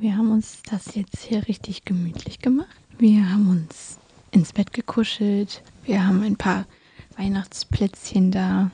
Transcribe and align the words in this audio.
Wir 0.00 0.16
haben 0.16 0.30
uns 0.30 0.62
das 0.70 0.94
jetzt 0.94 1.24
hier 1.24 1.48
richtig 1.48 1.84
gemütlich 1.84 2.38
gemacht. 2.38 2.68
Wir 2.98 3.32
haben 3.32 3.50
uns 3.50 3.98
ins 4.30 4.52
Bett 4.52 4.72
gekuschelt. 4.72 5.60
Wir 5.84 6.06
haben 6.06 6.22
ein 6.22 6.36
paar 6.36 6.66
Weihnachtsplätzchen 7.16 8.30
da. 8.30 8.70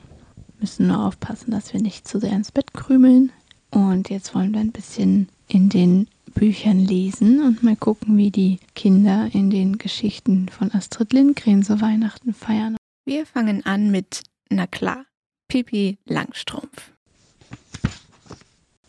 Müssen 0.59 0.85
nur 0.85 1.03
aufpassen, 1.03 1.49
dass 1.49 1.73
wir 1.73 1.81
nicht 1.81 2.07
zu 2.07 2.19
sehr 2.19 2.31
ins 2.31 2.51
Bett 2.51 2.75
krümeln. 2.75 3.31
Und 3.71 4.11
jetzt 4.11 4.35
wollen 4.35 4.53
wir 4.53 4.59
ein 4.59 4.71
bisschen 4.71 5.27
in 5.47 5.69
den 5.69 6.07
Büchern 6.35 6.77
lesen 6.77 7.41
und 7.41 7.63
mal 7.63 7.75
gucken, 7.75 8.17
wie 8.17 8.29
die 8.29 8.59
Kinder 8.75 9.27
in 9.33 9.49
den 9.49 9.79
Geschichten 9.79 10.47
von 10.47 10.71
Astrid 10.73 11.11
Lindgren 11.11 11.63
so 11.63 11.81
Weihnachten 11.81 12.35
feiern. 12.35 12.77
Wir 13.03 13.25
fangen 13.25 13.65
an 13.65 13.89
mit, 13.89 14.21
na 14.51 14.67
klar, 14.67 15.05
Pipi 15.47 15.97
Langstrumpf. 16.05 16.94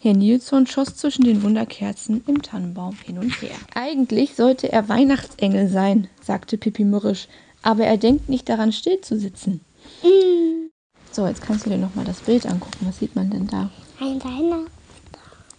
Herr 0.07 0.15
Nilsson 0.15 0.69
schoss 0.69 0.95
zwischen 0.95 1.25
den 1.25 1.43
Wunderkerzen 1.43 2.23
im 2.29 2.41
Tannenbaum 2.41 2.97
hin 3.05 3.19
und 3.19 3.31
her. 3.43 3.57
Eigentlich 3.75 4.37
sollte 4.37 4.71
er 4.71 4.89
Weihnachtsengel 4.89 5.67
sein, 5.69 6.07
sagte 6.23 6.57
Pippi 6.59 6.85
mürrisch, 6.85 7.27
aber 7.63 7.87
er 7.87 7.97
denkt 7.97 8.29
nicht 8.29 8.49
daran, 8.49 8.71
still 8.71 9.01
zu 9.01 9.19
sitzen. 9.19 9.63
Mm, 10.05 10.69
So, 11.11 11.27
jetzt 11.27 11.43
kannst 11.43 11.67
du 11.67 11.71
dir 11.71 11.79
nochmal 11.79 12.05
das 12.05 12.21
Bild 12.21 12.47
angucken. 12.47 12.87
Was 12.87 13.01
sieht 13.01 13.17
man 13.17 13.31
denn 13.31 13.49
da? 13.49 13.69
ein 13.99 14.23
Weihnachten. 14.23 14.71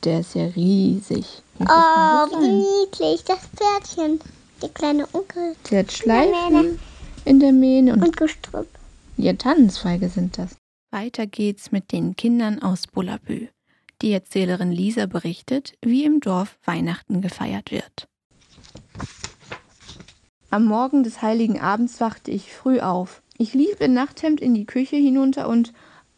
Der 0.06 0.22
ist 0.22 0.34
ja 0.34 0.46
riesig. 0.46 1.26
Oh, 1.60 1.66
wie 1.66 2.86
niedlich, 2.86 3.26
das 3.26 3.40
Pferdchen. 3.54 4.22
Der 4.62 4.70
kleine 4.70 5.14
Onkel. 5.14 5.58
Der 5.70 5.80
hat. 5.80 5.92
Schleifen 5.92 6.80
in 7.26 7.42
der 7.42 7.52
Mähne 7.52 7.92
und 7.92 8.02
Und 8.04 8.16
Gestrüpp. 8.16 8.70
ja, 9.18 9.34
Tannenzweige 9.34 10.08
sind 10.08 10.38
das. 10.38 10.56
Weiter 10.92 11.28
geht's 11.28 11.74
mit 11.74 11.92
den 11.92 12.16
Kindern 12.16 12.62
aus 12.62 12.88
Bullabü. 12.88 13.50
Die 14.02 14.12
Erzählerin 14.12 14.72
Lisa 14.72 15.08
berichtet, 15.08 15.74
wie 15.82 16.04
im 16.04 16.20
Dorf 16.20 16.60
Weihnachten 16.66 17.22
gefeiert 17.22 17.72
wird. 17.72 18.08
Am 20.52 20.66
Morgen 20.66 21.04
des 21.04 21.22
heiligen 21.22 21.60
Abends 21.60 22.00
wachte 22.00 22.32
ich 22.32 22.54
früh 22.54 22.80
auf. 22.80 23.24
Ich 23.38 23.54
lief 23.54 23.82
in 23.82 23.94
Nachthemd 23.94 24.40
in 24.40 24.54
die 24.54 24.66
Küche 24.66 24.96
hinunter 24.96 25.50
und 25.50 25.74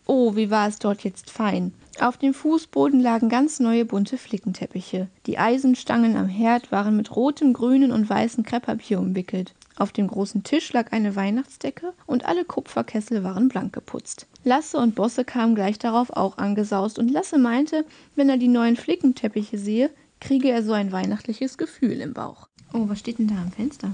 oh, 0.05 0.35
wie 0.35 0.49
war 0.49 0.67
es 0.67 0.79
dort 0.79 1.03
jetzt 1.03 1.29
fein. 1.29 1.73
Auf 1.99 2.17
dem 2.17 2.33
Fußboden 2.33 2.99
lagen 2.99 3.29
ganz 3.29 3.59
neue 3.59 3.85
bunte 3.85 4.17
Flickenteppiche. 4.17 5.07
Die 5.25 5.37
Eisenstangen 5.37 6.15
am 6.15 6.27
Herd 6.27 6.71
waren 6.71 6.95
mit 6.95 7.15
rotem, 7.15 7.53
grünen 7.53 7.91
und 7.91 8.09
weißen 8.09 8.43
Krepppapier 8.43 8.99
umwickelt. 8.99 9.53
Auf 9.79 9.93
dem 9.93 10.07
großen 10.07 10.43
Tisch 10.43 10.73
lag 10.73 10.91
eine 10.91 11.15
Weihnachtsdecke 11.15 11.93
und 12.05 12.25
alle 12.25 12.43
Kupferkessel 12.43 13.23
waren 13.23 13.47
blank 13.47 13.71
geputzt. 13.71 14.27
Lasse 14.43 14.77
und 14.77 14.93
Bosse 14.93 15.23
kamen 15.23 15.55
gleich 15.55 15.79
darauf 15.79 16.09
auch 16.11 16.37
angesaust 16.37 16.99
und 16.99 17.09
Lasse 17.09 17.37
meinte, 17.37 17.85
wenn 18.15 18.29
er 18.29 18.35
die 18.37 18.49
neuen 18.49 18.75
Flickenteppiche 18.75 19.57
sehe, 19.57 19.89
kriege 20.19 20.49
er 20.51 20.63
so 20.63 20.73
ein 20.73 20.91
weihnachtliches 20.91 21.57
Gefühl 21.57 22.01
im 22.01 22.11
Bauch. 22.13 22.49
Oh, 22.73 22.89
was 22.89 22.99
steht 22.99 23.19
denn 23.19 23.27
da 23.29 23.35
am 23.41 23.53
Fenster? 23.53 23.89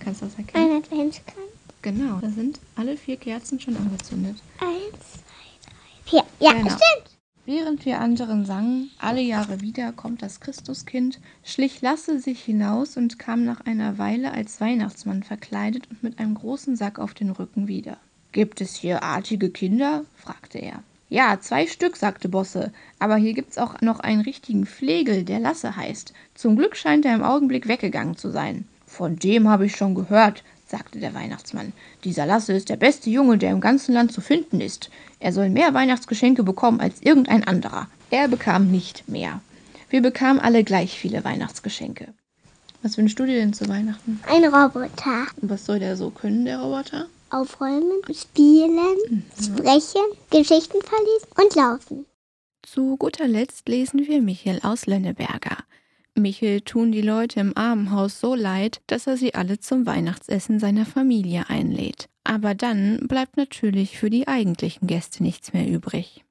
Kannst 0.00 0.22
du 0.22 0.26
das 0.26 0.34
erkennen? 0.36 0.72
Ein 0.72 0.82
Adventskranz. 0.82 1.38
Genau, 1.82 2.18
da 2.20 2.28
sind 2.30 2.58
alle 2.74 2.96
vier 2.96 3.16
Kerzen 3.16 3.60
schon 3.60 3.76
angezündet. 3.76 4.36
Eins, 4.58 5.22
zwei, 5.22 5.70
drei, 5.70 6.04
vier. 6.04 6.22
Ja, 6.40 6.52
Genau. 6.52 6.64
stimmt. 6.70 7.13
Während 7.46 7.84
wir 7.84 8.00
anderen 8.00 8.46
sangen, 8.46 8.90
alle 8.98 9.20
Jahre 9.20 9.60
wieder 9.60 9.92
kommt 9.92 10.22
das 10.22 10.40
Christuskind, 10.40 11.20
schlich 11.42 11.82
Lasse 11.82 12.18
sich 12.18 12.42
hinaus 12.42 12.96
und 12.96 13.18
kam 13.18 13.44
nach 13.44 13.60
einer 13.66 13.98
Weile 13.98 14.32
als 14.32 14.62
Weihnachtsmann 14.62 15.22
verkleidet 15.22 15.86
und 15.90 16.02
mit 16.02 16.18
einem 16.18 16.34
großen 16.36 16.74
Sack 16.74 16.98
auf 16.98 17.12
den 17.12 17.28
Rücken 17.28 17.68
wieder. 17.68 17.98
Gibt 18.32 18.62
es 18.62 18.74
hier 18.74 19.02
artige 19.02 19.50
Kinder? 19.50 20.06
fragte 20.16 20.58
er. 20.58 20.82
Ja, 21.10 21.38
zwei 21.38 21.66
Stück, 21.66 21.98
sagte 21.98 22.30
Bosse, 22.30 22.72
aber 22.98 23.16
hier 23.16 23.34
gibt's 23.34 23.58
auch 23.58 23.78
noch 23.82 24.00
einen 24.00 24.22
richtigen 24.22 24.64
Flegel, 24.64 25.22
der 25.22 25.38
Lasse 25.38 25.76
heißt. 25.76 26.14
Zum 26.34 26.56
Glück 26.56 26.76
scheint 26.76 27.04
er 27.04 27.14
im 27.14 27.22
Augenblick 27.22 27.68
weggegangen 27.68 28.16
zu 28.16 28.30
sein. 28.30 28.66
Von 28.86 29.16
dem 29.16 29.50
habe 29.50 29.66
ich 29.66 29.76
schon 29.76 29.94
gehört, 29.94 30.42
sagte 30.66 30.98
der 30.98 31.14
Weihnachtsmann. 31.14 31.72
Dieser 32.04 32.26
Lasse 32.26 32.52
ist 32.52 32.68
der 32.68 32.76
beste 32.76 33.10
Junge, 33.10 33.38
der 33.38 33.50
im 33.50 33.60
ganzen 33.60 33.92
Land 33.94 34.12
zu 34.12 34.20
finden 34.20 34.60
ist. 34.60 34.90
Er 35.20 35.32
soll 35.32 35.50
mehr 35.50 35.74
Weihnachtsgeschenke 35.74 36.42
bekommen 36.42 36.80
als 36.80 37.02
irgendein 37.02 37.46
anderer. 37.46 37.88
Er 38.10 38.28
bekam 38.28 38.70
nicht 38.70 39.08
mehr. 39.08 39.40
Wir 39.90 40.02
bekamen 40.02 40.40
alle 40.40 40.64
gleich 40.64 40.98
viele 40.98 41.24
Weihnachtsgeschenke. 41.24 42.14
Was 42.82 42.98
wünschst 42.98 43.18
du 43.18 43.24
dir 43.24 43.36
denn 43.36 43.52
zu 43.52 43.68
Weihnachten? 43.68 44.20
Ein 44.28 44.44
Roboter. 44.44 45.26
Und 45.40 45.50
was 45.50 45.64
soll 45.64 45.78
der 45.78 45.96
so 45.96 46.10
können, 46.10 46.44
der 46.44 46.58
Roboter? 46.60 47.06
Aufräumen, 47.30 48.02
spielen, 48.12 49.24
sprechen, 49.42 50.02
Geschichten 50.30 50.78
verlesen 50.82 51.28
und 51.36 51.54
laufen. 51.54 52.06
Zu 52.62 52.96
guter 52.96 53.26
Letzt 53.26 53.68
lesen 53.68 54.06
wir 54.06 54.20
Michel 54.20 54.60
aus 54.62 54.86
Lönneberger. 54.86 55.58
Michel 56.16 56.60
tun 56.60 56.92
die 56.92 57.02
Leute 57.02 57.40
im 57.40 57.56
Armenhaus 57.56 58.20
so 58.20 58.34
leid, 58.34 58.80
dass 58.86 59.06
er 59.06 59.16
sie 59.16 59.34
alle 59.34 59.58
zum 59.58 59.84
Weihnachtsessen 59.84 60.60
seiner 60.60 60.86
Familie 60.86 61.48
einlädt. 61.48 62.08
Aber 62.22 62.54
dann 62.54 63.06
bleibt 63.08 63.36
natürlich 63.36 63.98
für 63.98 64.10
die 64.10 64.28
eigentlichen 64.28 64.86
Gäste 64.86 65.22
nichts 65.22 65.52
mehr 65.52 65.68
übrig. 65.68 66.24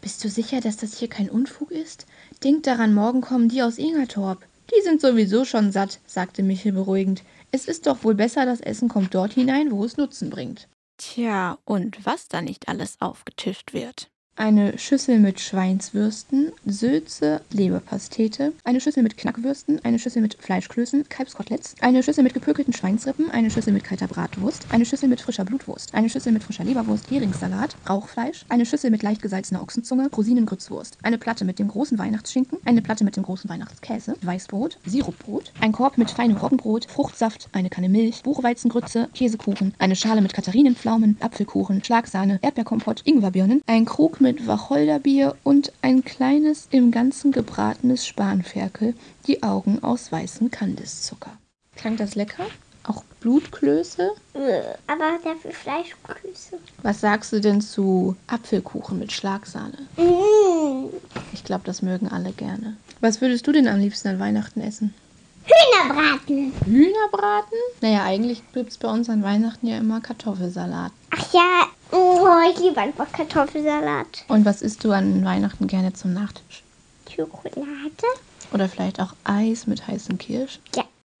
Bist 0.00 0.24
du 0.24 0.28
sicher, 0.30 0.60
dass 0.60 0.78
das 0.78 0.98
hier 0.98 1.08
kein 1.08 1.28
Unfug 1.28 1.70
ist? 1.70 2.06
Denk 2.42 2.62
daran, 2.62 2.94
morgen 2.94 3.20
kommen 3.20 3.48
die 3.48 3.62
aus 3.62 3.78
Ingertorp. 3.78 4.44
Die 4.70 4.82
sind 4.82 5.00
sowieso 5.00 5.44
schon 5.44 5.70
satt, 5.70 6.00
sagte 6.06 6.42
Michel 6.42 6.72
beruhigend. 6.72 7.22
Es 7.52 7.66
ist 7.66 7.86
doch 7.86 8.04
wohl 8.04 8.14
besser, 8.14 8.46
das 8.46 8.60
Essen 8.60 8.88
kommt 8.88 9.14
dort 9.14 9.34
hinein, 9.34 9.70
wo 9.70 9.84
es 9.84 9.96
Nutzen 9.96 10.30
bringt. 10.30 10.68
Tja, 10.96 11.58
und 11.64 12.04
was 12.04 12.28
da 12.28 12.42
nicht 12.42 12.68
alles 12.68 13.00
aufgetischt 13.00 13.72
wird. 13.72 14.10
Eine 14.40 14.78
Schüssel 14.78 15.18
mit 15.18 15.40
Schweinswürsten, 15.40 16.52
Sülze, 16.64 17.40
Leberpastete, 17.50 18.52
eine 18.62 18.80
Schüssel 18.80 19.02
mit 19.02 19.16
Knackwürsten, 19.16 19.84
eine 19.84 19.98
Schüssel 19.98 20.22
mit 20.22 20.34
Fleischklößen, 20.34 21.08
Kalbskoteletts, 21.08 21.74
eine 21.80 22.04
Schüssel 22.04 22.22
mit 22.22 22.34
gepökelten 22.34 22.72
Schweinsrippen, 22.72 23.32
eine 23.32 23.50
Schüssel 23.50 23.72
mit 23.72 23.82
kalter 23.82 24.06
Bratwurst, 24.06 24.66
eine 24.70 24.86
Schüssel 24.86 25.08
mit 25.08 25.20
frischer 25.20 25.44
Blutwurst, 25.44 25.92
eine 25.92 26.08
Schüssel 26.08 26.30
mit 26.30 26.44
frischer 26.44 26.62
Leberwurst, 26.62 27.10
Heringssalat, 27.10 27.74
Rauchfleisch, 27.90 28.44
eine 28.48 28.64
Schüssel 28.64 28.92
mit 28.92 29.02
leicht 29.02 29.22
gesalzener 29.22 29.60
Ochsenzunge, 29.60 30.08
Rosinengrützwurst, 30.16 30.98
eine 31.02 31.18
Platte 31.18 31.44
mit 31.44 31.58
dem 31.58 31.66
großen 31.66 31.98
Weihnachtsschinken, 31.98 32.58
eine 32.64 32.80
Platte 32.80 33.02
mit 33.02 33.16
dem 33.16 33.24
großen 33.24 33.50
Weihnachtskäse, 33.50 34.14
Weißbrot, 34.22 34.78
Sirupbrot, 34.86 35.52
ein 35.60 35.72
Korb 35.72 35.98
mit 35.98 36.12
feinem 36.12 36.36
Roggenbrot, 36.36 36.84
Fruchtsaft, 36.84 37.48
eine 37.50 37.70
Kanne 37.70 37.88
Milch, 37.88 38.22
Buchweizengrütze, 38.22 39.08
Käsekuchen, 39.14 39.74
eine 39.80 39.96
Schale 39.96 40.20
mit 40.20 40.32
Katharinenpflaumen, 40.32 41.16
Apfelkuchen, 41.18 41.82
Schlagsahne, 41.82 42.38
Erdbeerkompott, 42.40 43.02
Ingwerbirnen, 43.04 43.62
ein 43.66 43.84
Krug 43.84 44.20
mit 44.20 44.27
Wacholderbier 44.46 45.36
und 45.44 45.72
ein 45.82 46.04
kleines 46.04 46.68
im 46.70 46.90
Ganzen 46.90 47.32
gebratenes 47.32 48.06
Spanferkel, 48.06 48.94
die 49.26 49.42
Augen 49.42 49.82
aus 49.82 50.12
weißem 50.12 50.50
Kandiszucker. 50.50 51.32
Klang 51.76 51.96
das 51.96 52.14
lecker? 52.14 52.46
Auch 52.84 53.02
Blutklöße? 53.20 54.10
Äh, 54.34 54.62
Aber 54.86 55.18
dafür 55.22 55.50
Fleischgrüße. 55.50 56.58
Was 56.82 57.00
sagst 57.00 57.32
du 57.32 57.40
denn 57.40 57.60
zu 57.60 58.16
Apfelkuchen 58.26 58.98
mit 58.98 59.12
Schlagsahne? 59.12 59.76
Mmh. 59.96 60.88
Ich 61.32 61.44
glaube, 61.44 61.64
das 61.64 61.82
mögen 61.82 62.08
alle 62.08 62.32
gerne. 62.32 62.76
Was 63.00 63.20
würdest 63.20 63.46
du 63.46 63.52
denn 63.52 63.68
am 63.68 63.78
liebsten 63.78 64.08
an 64.08 64.18
Weihnachten 64.18 64.60
essen? 64.60 64.94
Hühnerbraten. 65.44 66.52
Hühnerbraten? 66.64 67.58
Naja, 67.80 68.04
eigentlich 68.04 68.42
gibt 68.52 68.70
es 68.70 68.78
bei 68.78 68.88
uns 68.90 69.08
an 69.08 69.22
Weihnachten 69.22 69.66
ja 69.66 69.78
immer 69.78 70.00
Kartoffelsalat. 70.00 70.92
Ach 71.10 71.32
ja, 71.32 71.62
oh, 72.18 72.50
ich 72.50 72.58
liebe 72.58 72.80
einfach 72.80 73.10
Kartoffelsalat. 73.12 74.24
Und 74.28 74.44
was 74.44 74.62
isst 74.62 74.84
du 74.84 74.92
an 74.92 75.24
Weihnachten 75.24 75.66
gerne 75.66 75.92
zum 75.92 76.12
Nachtisch? 76.12 76.62
Schokolade? 77.14 78.06
Oder 78.52 78.68
vielleicht 78.68 79.00
auch 79.00 79.14
Eis 79.24 79.66
mit 79.66 79.86
heißen 79.86 80.18
Kirsch? 80.18 80.60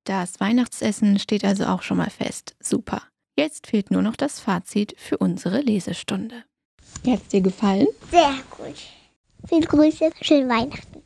Das 0.04 0.40
Weihnachtsessen 0.40 1.18
steht 1.18 1.44
also 1.44 1.66
auch 1.66 1.82
schon 1.82 1.98
mal 1.98 2.10
fest. 2.10 2.54
Super. 2.60 3.02
Jetzt 3.36 3.66
fehlt 3.66 3.90
nur 3.90 4.02
noch 4.02 4.16
das 4.16 4.40
Fazit 4.40 4.94
für 4.98 5.18
unsere 5.18 5.60
Lesestunde. 5.60 6.44
Hat 7.06 7.20
es 7.22 7.28
dir 7.28 7.40
gefallen? 7.40 7.86
Sehr 8.10 8.34
gut. 8.50 8.74
Viele 9.48 9.66
Grüße, 9.66 10.10
schöne 10.22 10.48
Weihnachten. 10.48 10.97